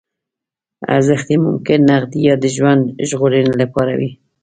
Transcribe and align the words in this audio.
ارزښت 0.95 1.27
یې 1.33 1.37
ممکن 1.47 1.79
نغدي 1.89 2.19
یا 2.29 2.35
د 2.43 2.45
ژوند 2.55 2.81
ژغورنې 3.09 3.51
لپاره 3.61 3.93
وي. 3.99 4.11